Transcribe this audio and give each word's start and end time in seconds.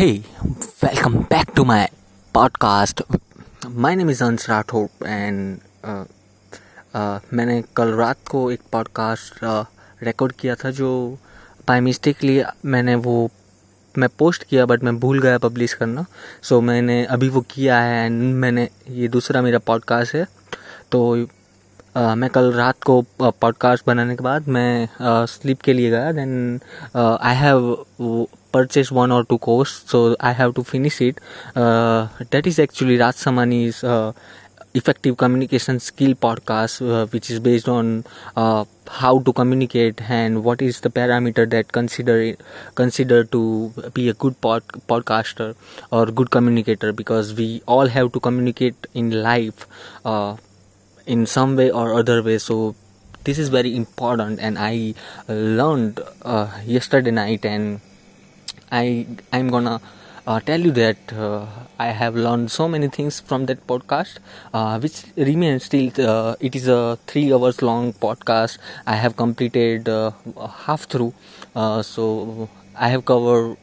Back 0.00 1.50
to 1.56 1.62
my 1.62 1.86
podcast. 2.34 3.02
My 3.68 3.94
name 3.94 4.08
is 4.08 4.22
Ans 4.22 4.46
Rathod 4.46 4.88
and 5.04 5.60
uh, 5.84 6.04
uh, 6.94 7.20
मैंने 7.32 7.60
कल 7.76 7.92
रात 7.94 8.16
को 8.30 8.50
एक 8.50 8.60
पॉडकास्ट 8.72 9.40
रिकॉर्ड 10.02 10.32
किया 10.32 10.54
था 10.54 10.70
जो 10.78 11.18
बाय 11.68 11.80
मिस्टेकली 11.80 12.40
मैंने 12.64 12.94
वो 12.94 13.30
मैं 13.98 14.08
पोस्ट 14.18 14.44
किया 14.44 14.66
बट 14.66 14.82
मैं 14.82 14.98
भूल 15.00 15.20
गया 15.22 15.38
पब्लिश 15.38 15.74
करना। 15.74 16.04
सो 16.42 16.58
so, 16.58 16.62
मैंने 16.62 17.04
अभी 17.04 17.28
वो 17.28 17.40
किया 17.50 17.80
है 17.80 18.04
एंड 18.06 18.34
मैंने 18.34 18.68
ये 18.90 19.08
दूसरा 19.08 19.42
मेरा 19.42 19.58
पॉडकास्ट 19.58 20.14
है। 20.14 20.26
तो 20.92 21.28
Uh, 21.96 22.14
मैं 22.16 22.28
कल 22.30 22.52
रात 22.52 22.82
को 22.86 23.00
पॉडकास्ट 23.20 23.84
बनाने 23.86 24.14
के 24.16 24.22
बाद 24.24 24.48
मैं 24.48 24.88
स्लीप 25.26 25.58
uh, 25.58 25.64
के 25.64 25.72
लिए 25.72 25.90
गया। 25.90 26.12
Then 26.12 26.60
I 26.96 27.36
have 27.36 27.74
purchase 28.52 28.90
one 28.90 29.12
or 29.12 29.24
two 29.24 29.38
course 29.38 29.84
so 29.86 30.16
i 30.20 30.32
have 30.32 30.54
to 30.54 30.64
finish 30.64 31.00
it. 31.00 31.18
Uh, 31.54 32.08
that 32.30 32.46
is 32.46 32.58
actually 32.58 32.98
raj 32.98 33.14
samani's 33.14 33.82
uh, 33.84 34.12
effective 34.74 35.16
communication 35.16 35.80
skill 35.80 36.14
podcast 36.14 36.80
uh, 36.88 37.06
which 37.06 37.30
is 37.30 37.40
based 37.40 37.68
on 37.68 38.04
uh, 38.36 38.64
how 38.88 39.18
to 39.20 39.32
communicate 39.32 40.00
and 40.08 40.44
what 40.44 40.62
is 40.62 40.80
the 40.80 40.90
parameter 40.90 41.48
that 41.48 41.72
consider 41.72 42.36
consider 42.74 43.24
to 43.24 43.72
be 43.94 44.08
a 44.08 44.14
good 44.14 44.40
pod, 44.40 44.62
podcaster 44.88 45.54
or 45.90 46.06
good 46.06 46.30
communicator 46.30 46.92
because 46.92 47.34
we 47.34 47.62
all 47.66 47.86
have 47.86 48.12
to 48.12 48.20
communicate 48.20 48.86
in 48.94 49.10
life 49.22 49.66
uh, 50.04 50.36
in 51.06 51.26
some 51.26 51.56
way 51.56 51.70
or 51.70 51.94
other 51.94 52.22
way. 52.22 52.38
So 52.38 52.76
this 53.24 53.38
is 53.38 53.48
very 53.50 53.76
important 53.76 54.40
and 54.40 54.58
i 54.58 54.94
learned 55.28 56.00
uh, 56.22 56.48
yesterday 56.64 57.10
night 57.10 57.44
and 57.44 57.80
I 58.70 59.06
I'm 59.32 59.48
gonna 59.48 59.80
uh, 60.26 60.40
tell 60.40 60.60
you 60.60 60.70
that 60.72 61.12
uh, 61.12 61.46
I 61.78 61.88
have 61.88 62.14
learned 62.14 62.50
so 62.50 62.68
many 62.68 62.88
things 62.88 63.20
from 63.20 63.46
that 63.46 63.66
podcast, 63.66 64.18
uh, 64.54 64.78
which 64.78 65.04
remains 65.16 65.64
still. 65.64 65.90
Uh, 65.98 66.36
it 66.40 66.54
is 66.54 66.68
a 66.68 66.98
three 67.06 67.32
hours 67.32 67.62
long 67.62 67.92
podcast. 67.92 68.58
I 68.86 68.96
have 68.96 69.16
completed 69.16 69.88
uh, 69.88 70.12
half 70.66 70.84
through, 70.84 71.14
uh, 71.54 71.82
so 71.82 72.48
I 72.76 72.88
have 72.88 73.04
covered 73.04 73.56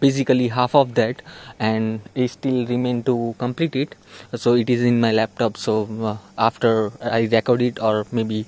basically 0.00 0.48
half 0.48 0.74
of 0.74 0.94
that, 0.94 1.20
and 1.58 2.00
it 2.14 2.28
still 2.28 2.66
remain 2.66 3.02
to 3.04 3.34
complete 3.38 3.76
it. 3.76 3.94
So 4.34 4.54
it 4.54 4.70
is 4.70 4.82
in 4.82 5.00
my 5.00 5.12
laptop. 5.12 5.56
So 5.58 6.18
after 6.38 6.92
I 7.02 7.28
record 7.30 7.60
it, 7.62 7.82
or 7.82 8.06
maybe 8.10 8.46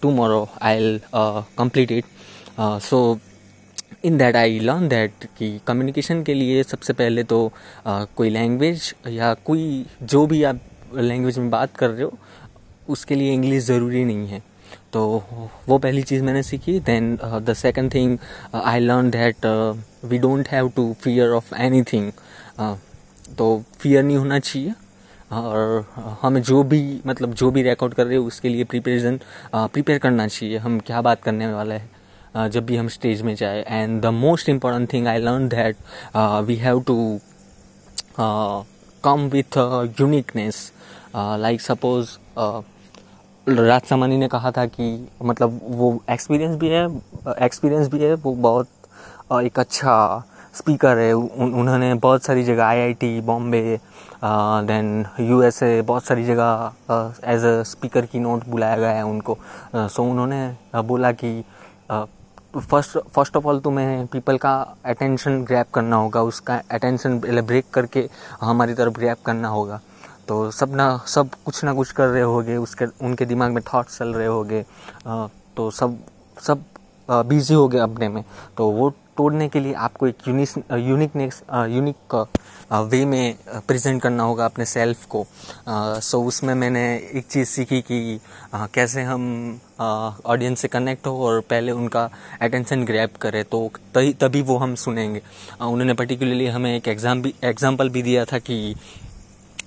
tomorrow, 0.00 0.48
I'll 0.60 1.44
complete 1.56 1.90
it. 1.90 2.04
so 2.80 3.20
in 4.04 4.18
that 4.18 4.36
I 4.36 4.58
learn 4.60 4.88
that 4.88 5.24
कि 5.38 5.48
communication 5.66 6.22
के 6.22 6.34
लिए 6.34 6.62
सबसे 6.62 6.92
पहले 6.92 7.24
तो 7.24 7.52
आ, 7.86 8.04
कोई 8.16 8.30
language 8.30 8.94
या 9.08 9.32
कोई 9.46 9.84
जो 10.02 10.26
भी 10.26 10.42
आप 10.44 10.60
लैंग्वेज 10.94 11.38
में 11.38 11.50
बात 11.50 11.76
कर 11.76 11.90
रहे 11.90 12.02
हो 12.02 12.18
उसके 12.88 13.14
लिए 13.14 13.32
इंग्लिश 13.32 13.64
ज़रूरी 13.64 14.04
नहीं 14.04 14.28
है। 14.28 14.42
तो 14.92 15.02
वो 15.68 15.78
पहली 15.78 16.02
चीज़ 16.02 16.22
मैंने 16.24 16.42
सीखी। 16.42 16.78
Then 16.80 17.16
the 17.22 17.54
second 17.54 17.92
thing 17.94 18.18
I 18.54 18.80
learn 18.80 19.10
that 19.10 19.46
we 20.04 20.18
don't 20.18 20.48
have 20.48 20.68
to 20.76 20.92
fear 21.02 21.30
of 21.30 21.54
anything 21.82 22.12
तो 23.38 23.62
फियर 23.80 24.02
नहीं 24.02 24.16
होना 24.16 24.38
चाहिए। 24.38 24.74
और 25.32 26.18
हमें 26.22 26.40
जो 26.42 26.62
भी 26.62 27.00
मतलब 27.06 27.34
जो 27.34 27.50
भी 27.50 27.62
रिकॉर्ड 27.62 27.94
कर 27.94 28.06
रहे 28.06 28.16
हो 28.16 28.24
उसके 28.24 28.48
लिए 28.48 28.64
प्रिपरेशन 28.64 29.20
प्रिपेयर 29.54 29.98
करना 29.98 30.26
चाहिए। 30.28 30.58
हम 30.58 30.78
क्या 30.86 31.02
बात 31.02 31.22
करने 31.22 31.46
वाला 31.52 31.74
हैं? 31.74 31.90
जब 32.36 32.66
भी 32.66 32.76
हम 32.76 32.88
स्टेज 32.88 33.22
में 33.22 33.34
जाए। 33.34 33.64
And 33.68 34.00
the 34.02 34.06
most 34.14 34.48
important 34.48 34.92
thing 34.92 35.06
I 35.08 35.18
learn 35.18 35.48
that 35.48 35.76
we 36.46 36.56
have 36.56 36.82
to 36.86 36.96
come 39.04 39.28
with 39.32 39.56
uniqueness 40.00 40.72
like 41.16 41.60
suppose 41.60 42.16
Raj 43.48 43.82
Samani 43.82 44.16
ने 44.16 44.28
कहा 44.28 44.50
था 44.50 44.64
कि 44.66 44.86
मतलब 45.22 45.60
वो 45.64 45.90
एक्सपीरियंस 46.10 46.56
भी 46.56 46.68
है 46.68 46.86
एक्सपीरियंस 47.42 47.88
भी 47.88 47.98
है 47.98 48.14
वो 48.14 48.34
बहुत 48.34 48.68
uh, 49.32 49.42
एक 49.42 49.58
अच्छा 49.58 50.24
स्पीकर 50.54 50.98
है। 50.98 51.12
उन, 51.12 51.52
उन्होंने 51.54 51.92
बहुत 51.94 52.24
सारी 52.24 52.44
जगह 52.44 52.64
आईआईटी 52.64 53.20
बॉम्बे 53.20 53.78
देन 54.24 55.06
यूएसए 55.20 55.82
बहुत 55.82 56.04
सारी 56.04 56.24
जगह 56.24 56.72
एज 57.24 57.44
अ 57.44 57.62
स्पीकर 57.62 58.06
की 58.06 58.18
नोट 58.18 58.46
बुलाया 58.48 58.76
गया 58.76 58.90
है 58.90 59.04
उनको। 59.04 59.34
सो 59.34 59.78
uh, 59.78 59.92
so 59.92 60.00
उन्होंने 60.00 60.80
बोला 60.82 61.12
कि 61.12 61.38
फ़र्स्ट 62.56 62.98
फ़र्स्ट 63.08 63.36
ऑफ़ 63.36 63.46
ऑल 63.46 63.60
तुम्हें 63.60 64.06
पीपल 64.06 64.38
का 64.38 64.52
अटेंशन 64.84 65.42
ग्रैप 65.44 65.70
करना 65.74 65.96
होगा, 65.96 66.22
उसका 66.22 66.60
अटेंशन 66.70 67.18
ब्रेक 67.18 67.70
करके 67.74 68.08
हमारी 68.40 68.74
तरफ़ 68.74 68.94
ग्रैप 68.94 69.22
करना 69.26 69.48
होगा। 69.48 69.80
तो 70.28 70.50
सब 70.50 70.74
ना, 70.76 70.96
सब 71.06 71.30
कुछ 71.44 71.62
ना 71.64 71.72
कुछ 71.74 71.92
कर 71.92 72.06
रहे 72.08 72.22
होगे, 72.22 72.56
उसके, 72.56 72.84
उनके 73.00 73.24
दिमाग 73.24 73.52
में 73.52 73.62
थाट्स 73.64 73.98
चल 73.98 74.14
रहे 74.14 74.26
होगे 74.26 74.64
तो 75.56 75.70
सब 75.72 75.98
सब 76.38 76.64
बिज़ी 77.08 77.54
हो 77.54 77.66
गए 77.68 77.78
अपने 77.78 78.08
में। 78.08 78.24
तो 78.56 78.70
वो 78.70 78.92
तोड़ने 79.16 79.48
के 79.48 79.60
लिए 79.60 79.72
आपको 79.84 80.06
एक 80.06 80.28
यूनिक 80.28 80.72
यूनिकनेस 80.80 81.42
यूनिक 81.70 82.14
वे 82.72 83.04
में 83.04 83.34
प्रेजेंट 83.66 84.00
करना 84.02 84.22
होगा 84.22 84.44
अपने 84.44 84.64
सेल्फ 84.64 85.04
को। 85.06 85.24
सो 86.00 86.22
उसमें 86.22 86.54
मैंने 86.54 86.82
एक 87.14 87.26
चीज़ 87.26 87.48
सीखी 87.48 87.80
कि 87.80 88.18
कैसे 88.74 89.02
हम 89.02 89.24
ऑडियंस 89.80 90.60
से 90.60 90.68
कनेक्ट 90.68 91.06
हो 91.06 91.26
और 91.26 91.40
पहले 91.50 91.72
उनका 91.72 92.08
अटेंशन 92.42 92.84
ग्रैप 92.84 93.16
करें 93.16 93.42
तो 93.44 93.70
तभी 93.94 94.12
तभी 94.20 94.42
वो 94.42 94.56
हम 94.56 94.74
सुनेंगे। 94.74 95.22
उन्होंने 95.60 95.94
पर्टिकुलरली 95.94 96.46
हमें 96.46 96.74
एक 96.76 96.88
एग्ज़ाम 96.88 97.22
भी 97.22 97.34
एग्ज़ाम्पल 97.44 97.88
भी 97.88 98.02
दिया 98.02 98.24
था 98.24 98.38
कि 98.40 98.74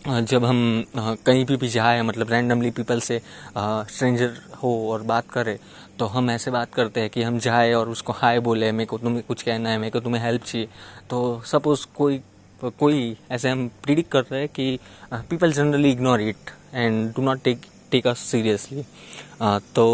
जब 0.07 0.45
हम 0.45 0.85
कहीं 0.95 1.45
भी 1.45 1.55
भी 1.57 1.67
जाए 1.69 2.01
मतलब 2.01 2.29
रैंडमली 2.31 2.69
पीपल 2.71 2.99
से 3.01 3.19
स्ट्रेंजर 3.57 4.37
हो 4.63 4.71
और 4.91 5.01
बात 5.03 5.29
करें 5.31 5.57
तो 5.99 6.05
हम 6.05 6.29
ऐसे 6.31 6.51
बात 6.51 6.73
करते 6.73 7.01
हैं 7.01 7.09
कि 7.09 7.23
हम 7.23 7.39
जाए 7.39 7.73
और 7.73 7.89
उसको 7.89 8.13
हाय 8.13 8.39
बोले, 8.39 8.71
मेरे 8.71 8.85
को 8.85 8.97
तुम्हें 8.97 9.23
कुछ 9.27 9.41
कहना 9.41 9.69
है, 9.69 9.77
मेरे 9.77 9.91
को 9.91 9.99
तुम्हें 9.99 10.21
हेल्प 10.23 10.43
चाहिए। 10.43 10.67
तो 11.09 11.41
सपोज़ 11.45 11.85
कोई 11.95 12.21
कोई 12.59 13.15
ऐसे 13.31 13.49
हम 13.49 13.67
प्रिडिक्ट 13.83 14.11
कर 14.11 14.21
रहे 14.21 14.39
हैं 14.39 14.49
कि 14.49 14.79
people 15.29 15.51
generally 15.53 15.91
ignore 15.91 16.21
it 16.21 16.49
and 16.73 17.13
do 17.15 17.21
not 17.21 17.43
take 17.43 17.61
take 17.91 18.07
us 18.07 18.19
seriously 18.31 18.83
तो 19.75 19.85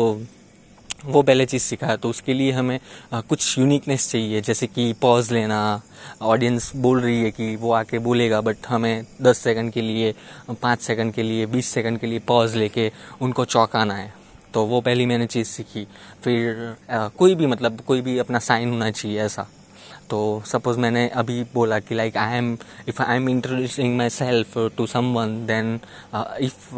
वो 1.05 1.21
पहले 1.21 1.45
चीज़ 1.45 1.63
सीखा 1.63 1.87
है 1.87 1.97
तो 1.97 2.09
उसके 2.09 2.33
लिए 2.33 2.51
हमें 2.51 2.79
आ, 3.13 3.21
कुछ 3.21 3.57
यूनिकनेस 3.59 4.09
चाहिए 4.11 4.41
जैसे 4.41 4.67
कि 4.67 4.93
पॉज 5.01 5.31
लेना 5.31 5.81
ऑडियंस 6.21 6.71
बोल 6.75 7.01
रही 7.01 7.23
है 7.23 7.31
कि 7.31 7.55
वो 7.55 7.71
आके 7.71 7.99
बोलेगा 7.99 8.41
बट 8.41 8.67
हमें 8.67 9.05
दस 9.21 9.37
सेकंड 9.37 9.71
के 9.71 9.81
लिए 9.81 10.13
पाँच 10.61 10.81
सेकंड 10.81 11.13
के 11.13 11.23
लिए 11.23 11.45
बीस 11.45 11.67
सेकंड 11.67 11.99
के 11.99 12.07
लिए 12.07 12.19
पॉज 12.27 12.55
लेके 12.55 12.91
उनको 13.21 13.45
चौंकाना 13.45 13.93
है। 13.93 14.13
तो 14.53 14.63
वो 14.65 14.81
पहली 14.81 15.05
मैंने 15.05 15.25
चीज़ 15.27 15.47
सीखी। 15.47 15.87
फिर 16.23 16.75
आ, 16.89 17.07
कोई 17.07 17.35
भी 17.35 17.45
मतलब 17.45 17.81
कोई 17.87 18.01
भी 18.01 18.17
अपना 18.17 18.39
साइन 18.39 18.69
होना 18.69 18.91
चाहिए 18.91 19.21
ऐसा। 19.21 19.47
तो 20.09 20.43
सपोज़ 20.45 20.79
मैंने 20.79 21.07
अभी 21.15 21.43
बोला 21.53 21.79
कि 21.79 21.95
like 21.95 22.17
I 22.17 22.37
am 22.37 22.57
if 22.87 23.01
I 23.01 23.15
am 23.17 23.29
introducing 23.29 23.97
myself 24.09 24.57
to 24.77 24.87
some 24.87 25.15
then 25.47 25.79
if 26.41 26.75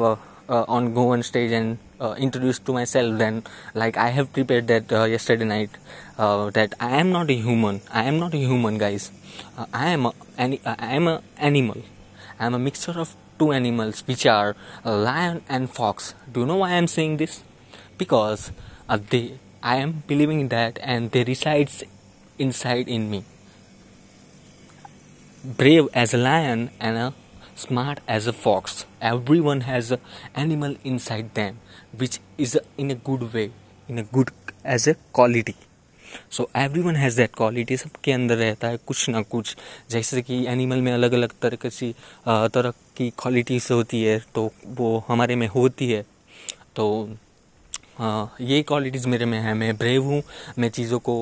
uh, 0.50 0.66
on 0.68 0.94
go 0.94 1.12
on 1.14 1.24
stage 1.24 1.52
and 1.52 1.78
uh, 2.00 2.16
introduce 2.18 2.60
to 2.60 2.74
myself 2.74 3.18
then 3.18 3.44
like 3.74 3.98
i 3.98 4.10
have 4.10 4.32
prepared 4.34 4.68
that 4.68 4.92
uh, 4.92 5.04
yesterday 5.04 5.46
night 5.46 5.70
uh, 6.18 6.50
that 6.52 6.74
i 6.80 6.98
am 6.98 7.12
not 7.12 7.30
a 7.30 7.36
human. 7.36 7.82
I 7.92 8.04
am 8.04 8.20
not 8.20 8.34
a 8.34 8.38
human 8.38 8.78
guys. 8.78 9.12
Uh, 9.58 9.66
I 9.74 9.90
am 9.90 10.06
a, 10.06 10.14
an, 10.38 10.58
uh, 10.66 10.76
i 10.80 10.96
am 10.96 11.08
a 11.08 11.22
animal. 11.38 11.82
I 12.40 12.46
am 12.46 12.54
a 12.54 12.60
mixture 12.60 13.00
of 13.00 13.16
two 13.40 13.52
animals 13.52 14.02
which 14.08 14.26
are 14.26 14.56
lion 14.84 15.42
and 15.48 15.70
fox. 15.70 16.14
Do 16.32 16.42
you 16.42 16.46
know 16.46 16.58
why 16.58 16.72
i 16.72 16.74
am 16.74 16.88
saying 16.88 17.18
this? 17.18 17.44
Because 17.98 18.52
they 19.10 19.40
i 19.62 19.78
am 19.78 20.04
believing 20.08 20.42
in 20.42 20.48
that 20.50 20.80
and 20.82 21.12
they 21.12 21.24
resides 21.24 21.84
inside 22.40 22.88
in 22.88 23.10
me. 23.10 23.24
Brave 25.44 25.88
as 25.94 26.14
a 26.14 26.18
lion 26.18 26.70
and 26.80 26.98
a 26.98 27.14
smart 27.58 28.00
as 28.08 28.28
a 28.28 28.34
fox. 28.36 28.86
Everyone 29.04 29.62
has 29.62 29.92
an 29.92 30.00
animal 30.36 30.76
inside 30.86 31.34
them, 31.34 31.60
which 31.94 32.20
is 32.40 32.60
in 32.78 32.92
a 32.92 32.96
good 32.98 33.34
way, 33.34 33.52
in 33.90 33.98
a 34.00 34.04
good 34.06 34.32
as 34.66 34.88
a 34.88 34.96
quality. 35.14 35.56
So 36.32 36.48
everyone 36.82 36.96
has 36.96 37.16
that 37.18 37.32
quality 37.38 37.78
सबके 37.78 38.12
अंदर 38.12 38.36
रहता 38.38 38.68
है 38.68 38.78
कुछ 38.88 39.10
ना 39.10 39.22
कुछ 39.32 39.56
जैसे 39.92 40.22
कि 40.22 40.36
animal 40.48 40.82
में 40.82 40.92
अलग 40.94 41.14
अलग 41.14 41.32
तरह 41.42 41.58
की 41.66 41.92
तरह 42.54 42.72
की 42.98 43.10
क्वालिटीज़ 43.20 43.72
होती 43.74 44.04
है 44.04 44.20
तो 44.36 44.50
वो 44.78 45.04
हमारे 45.08 45.36
में 45.36 45.48
होती 45.56 45.90
है 45.92 46.04
तो 46.76 46.88
ये 48.42 48.62
क्वालिटीज़ 48.64 49.08
मेरे 49.08 49.26
में 49.26 49.40
है 49.40 49.54
मैं 49.54 49.76
ब्रेव 49.78 50.04
हूँ 50.04 50.22
मैं 50.60 50.70
चीज़ों 50.70 51.00
को 51.00 51.16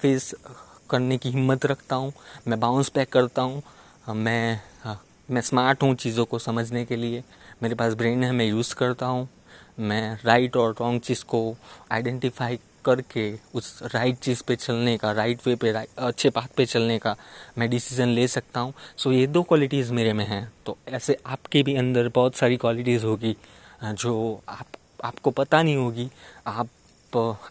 फेस 0.00 0.34
करने 0.90 1.18
की 1.18 1.30
हिम्मत 1.30 1.66
रखता 1.66 1.96
हूँ 1.96 2.12
मैं 2.48 2.60
बाउंस 2.60 2.92
बैक 2.94 3.12
करता 3.12 3.42
हूँ 3.42 3.62
मैं 4.16 4.60
मैं 5.30 5.40
स्मार्ट 5.40 5.82
हूँ 5.82 5.94
चीज़ों 5.94 6.24
को 6.24 6.38
समझने 6.38 6.84
के 6.84 6.96
लिए। 6.96 7.22
मेरे 7.62 7.74
पास 7.74 7.94
ब्रेन 7.94 8.24
है, 8.24 8.30
मैं 8.32 8.46
यूज़ 8.46 8.74
करता 8.74 9.06
हूँ। 9.06 9.28
मैं 9.80 10.18
राइट 10.24 10.56
और 10.56 10.74
रॉन्ग 10.80 11.00
चीज़ 11.00 11.24
को 11.24 11.56
आइडेंटिफाई 11.92 12.58
करके 12.84 13.32
उस 13.54 13.78
राइट 13.84 14.18
चीज़ 14.18 14.42
पे 14.48 14.56
चलने 14.56 14.96
का 14.98 15.12
राइट 15.12 15.46
वे 15.46 15.54
पे 15.56 15.70
अच्छे 15.70 16.30
पाथ 16.30 16.48
पे 16.56 16.66
चलने 16.66 16.98
का 16.98 17.16
मैं 17.58 17.68
डिसीज़न 17.70 18.08
ले 18.08 18.28
सकता 18.28 18.60
हूँ। 18.60 18.74
सो 18.96 19.12
ये 19.12 19.26
दो 19.26 19.42
क्वालिटीज़ 19.42 19.92
मेरे 19.92 20.12
में 20.12 20.26
हैं। 20.26 20.52
तो 20.66 20.76
ऐसे 20.88 21.16
आपके 21.26 21.62
भी 21.62 21.74
अंदर 21.76 22.08
बहुत 22.14 22.36
सारी 22.36 22.56
क्वालिटीज़ 22.56 23.04
होगी, 23.06 23.36
जो 23.84 24.40
आप, 24.48 24.66
आपको 25.04 25.30
पता 25.30 25.62
नहीं 25.62 25.76
होगी। 25.76 26.10
आप 26.46 26.68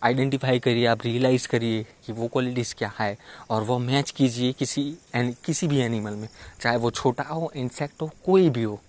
आइडेंटिफाई 0.03 0.59
करिए 0.59 0.85
आप 0.85 0.99
रियलाइज़ 1.05 1.47
करिए 1.47 1.83
कि 1.83 2.13
वो 2.13 2.27
क्वालिटीज़ 2.27 2.75
क्या 2.75 2.93
है 2.99 3.17
और 3.49 3.63
वो 3.63 3.79
मैच 3.79 4.11
कीजिए 4.11 4.53
किसी 4.53 4.97
किसी 5.15 5.67
भी 5.67 5.79
एनिमल 5.79 6.13
में 6.13 6.29
चाहे 6.61 6.77
वो 6.77 6.91
छोटा 6.91 7.23
हो 7.23 7.51
इंसेक्ट 7.55 8.01
हो 8.01 8.11
कोई 8.25 8.49
भी 8.49 8.63
हो 8.63 8.81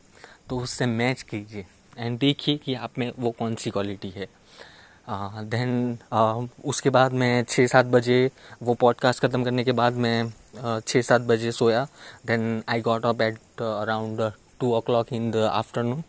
तो 0.51 0.59
उससे 0.59 0.87
मैच 0.87 1.23
कीजिए 1.23 1.67
एंड 1.99 2.19
देखिए 2.19 2.57
कि 2.57 2.75
आप 2.75 2.99
में 2.99 3.13
वो 3.19 3.31
कौन 3.31 3.55
सी 3.55 3.71
क्वालिटी 3.71 4.11
है। 4.11 4.29
देन 5.45 5.99
uh, 6.15 6.43
uh, 6.43 6.49
उसके 6.65 6.91
बाद 6.91 7.13
मैं 7.13 7.45
छः 7.45 7.67
सात 7.67 7.87
बजे 7.87 8.31
वो 8.63 8.75
पॉडकास्ट 8.75 9.23
ख़त्म 9.23 9.45
करने 9.45 9.65
के 9.65 9.73
बाद 9.73 9.93
मैं 9.93 10.33
छः 10.81 11.03
सात 11.03 11.21
बजे 11.21 11.53
सोया 11.53 11.87
then 12.27 12.63
I 12.69 12.81
got 12.81 13.07
up 13.07 13.23
at 13.23 13.39
around 13.61 14.33
two 14.61 14.75
o'clock 14.81 15.13
in 15.13 15.31
the 15.31 15.37
afternoon 15.37 16.03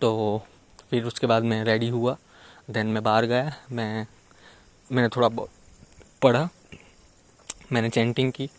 तो 0.00 0.42
फिर 0.90 1.04
उसके 1.04 1.26
बाद 1.26 1.42
मैं 1.42 1.64
रेडी 1.64 1.88
हुआ। 1.88 2.16
देन 2.70 2.86
मैं 2.86 3.02
बाहर 3.02 3.24
गया 3.24 3.56
मैं 3.72 4.06
मैंने 4.92 5.08
थोड़ा 5.08 5.28
पढ़ा 6.22 6.48
मैंने 7.72 7.90
चैंटिंग 7.90 8.32
की 8.32 8.50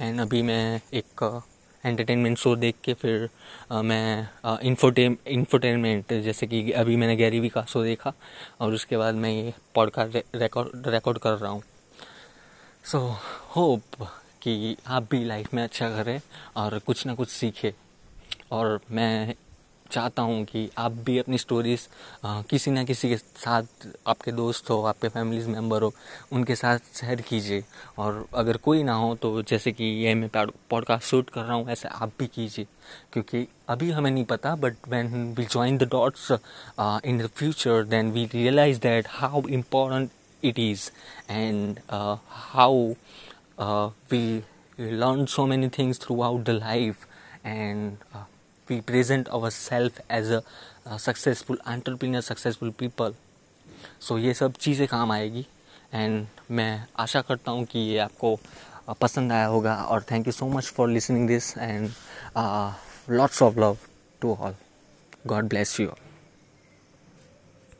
एंड 0.00 0.20
अभी 0.20 0.42
मैं 0.42 0.80
एक 0.94 1.42
एंटरटेनमेंट 1.84 2.38
शो 2.38 2.56
देख 2.56 2.74
के 2.84 2.94
फिर 2.94 3.28
आ, 3.72 3.82
मैं 3.82 4.28
इन्फोटेन 4.62 5.18
इन्फोटेनमेंट 5.26 6.12
जैसे 6.12 6.46
कि 6.46 6.72
अभी 6.72 6.96
मैंने 6.96 7.16
गैरी 7.16 7.30
गैरीवी 7.30 7.48
का 7.48 7.62
शो 7.62 7.84
देखा 7.84 8.12
और 8.60 8.74
उसके 8.74 8.96
बाद 8.96 9.14
मैं 9.14 9.30
ये 9.30 9.54
पॉडकास्ट 9.74 10.24
रिकॉर्ड 10.34 10.88
रिकॉर्ड 10.88 11.18
कर 11.18 11.32
रहा 11.32 11.50
हूँ। 11.50 11.62
सो 12.84 13.16
होप 13.56 13.82
कि 14.42 14.76
आप 14.86 15.08
भी 15.10 15.24
लाइफ 15.24 15.54
में 15.54 15.62
अच्छा 15.62 15.90
करें 15.90 16.20
और 16.56 16.78
कुछ 16.78 17.06
ना 17.06 17.14
कुछ 17.14 17.28
सीखें। 17.28 17.72
और 18.52 18.80
मैं 18.90 19.34
चाहता 19.90 20.22
हूँ 20.22 20.44
कि 20.44 20.68
आप 20.78 20.92
भी 21.06 21.18
अपनी 21.18 21.38
स्टोरीज 21.38 21.88
किसी 22.50 22.70
ना 22.70 22.84
किसी 22.84 23.08
के 23.08 23.16
साथ 23.16 23.86
आपके 24.08 24.32
दोस्त 24.32 24.70
हो 24.70 24.82
आपके 24.86 25.08
फैमिलीज़ 25.08 25.48
मेंबर 25.48 25.82
हो 25.82 25.92
उनके 26.32 26.56
साथ 26.56 26.78
शेयर 26.94 27.20
कीजिए। 27.28 27.64
और 27.98 28.26
अगर 28.34 28.56
कोई 28.56 28.82
ना 28.82 28.94
हो 28.94 29.14
तो 29.22 29.42
जैसे 29.42 29.72
कि 29.72 29.84
ये 30.04 30.14
मैं 30.14 30.28
पॉडकास्ट 30.70 31.04
शूट 31.04 31.30
कर 31.30 31.42
रहा 31.42 31.54
हूँ 31.54 31.68
ऐसे 31.70 31.88
आप 31.88 32.12
भी 32.18 32.26
कीजिए। 32.26 32.66
क्योंकि 33.12 33.46
अभी 33.68 33.90
हमें 33.90 34.10
नहीं 34.10 34.24
पता 34.24 34.54
but 34.56 34.76
when 34.88 35.32
we 35.38 35.44
join 35.44 35.78
the 35.78 35.88
dots 35.92 36.30
in 36.80 37.18
the 37.18 37.30
future 37.34 37.82
then 37.84 38.10
we 38.12 38.28
realise 38.34 38.80
that 38.80 39.06
how 39.10 39.42
important 39.48 40.10
it 40.44 40.58
is 40.58 40.90
and 41.30 41.80
how 41.90 42.88
we 44.12 44.44
learn 44.80 45.22
so 45.26 45.44
many 45.50 45.68
things 45.76 45.98
throughout 46.02 46.44
the 46.48 46.52
life 46.56 47.00
and 47.52 48.02
uh, 48.16 48.20
we 48.70 48.80
present 48.80 49.28
ourselves 49.28 50.00
as 50.10 50.30
a 50.30 50.42
successful 50.98 51.58
successful 51.58 51.66
entrepreneur 51.68 52.72
people 52.78 53.14
so 54.00 54.18
ये 54.18 54.34
सब 54.34 54.52
चीज़ें 54.52 54.86
काम 54.88 55.12
आएगी। 55.12 55.46
And 55.94 56.26
मैं 56.50 56.86
आशा 56.98 57.20
करता 57.20 57.50
हूँ 57.50 57.64
कि 57.64 57.78
ये 57.78 57.98
आपको 57.98 58.38
पसंद 59.00 59.32
आया 59.32 59.46
होगा 59.46 59.74
और 59.74 60.02
thank 60.02 60.26
you 60.26 60.32
so 60.32 60.48
much 60.48 60.64
for 60.64 60.88
listening 60.88 61.28
this 61.28 61.58
and 61.58 61.90
lots 63.10 63.42
of 63.42 63.58
love 63.58 63.78
to 64.20 64.34
all 64.34 64.54
God 65.26 65.48
bless 65.48 65.80
you 65.80 65.88